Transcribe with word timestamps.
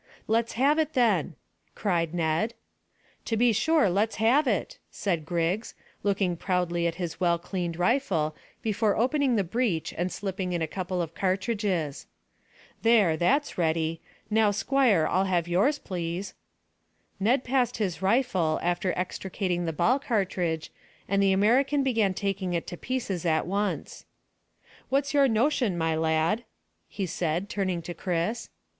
"Let's 0.25 0.53
have 0.53 0.79
it, 0.79 0.93
then," 0.93 1.35
cried 1.75 2.11
Ned. 2.11 2.55
"To 3.25 3.37
be 3.37 3.53
sure, 3.53 3.87
let's 3.87 4.15
have 4.15 4.47
it," 4.47 4.79
said 4.89 5.25
Griggs, 5.27 5.75
looking 6.01 6.35
proudly 6.35 6.87
at 6.87 6.95
his 6.95 7.19
well 7.19 7.37
cleaned 7.37 7.77
rifle, 7.77 8.35
before 8.63 8.97
opening 8.97 9.35
the 9.35 9.43
breech 9.43 9.93
and 9.95 10.11
slipping 10.11 10.53
in 10.53 10.61
a 10.63 10.65
couple 10.65 11.03
of 11.03 11.13
cartridges. 11.13 12.07
"There, 12.81 13.15
that's 13.15 13.59
ready. 13.59 14.01
Now, 14.27 14.49
squire, 14.49 15.05
I'll 15.07 15.25
have 15.25 15.47
yours, 15.47 15.77
please." 15.77 16.33
Ned 17.19 17.43
passed 17.43 17.77
his 17.77 18.01
rifle, 18.01 18.59
after 18.63 18.93
extracting 18.93 19.65
the 19.65 19.71
ball 19.71 19.99
cartridge, 19.99 20.71
and 21.07 21.21
the 21.21 21.31
American 21.31 21.83
began 21.83 22.15
taking 22.15 22.55
it 22.55 22.65
to 22.65 22.75
pieces 22.75 23.23
at 23.23 23.45
once. 23.45 24.05
"What's 24.89 25.13
your 25.13 25.27
notion, 25.27 25.77
my 25.77 25.95
lad?" 25.95 26.43
he 26.87 27.05
said, 27.05 27.49
turning 27.49 27.83
to 27.83 27.93
Chris. 27.93 28.49